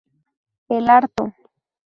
El 0.67 0.89
Arto. 0.89 1.31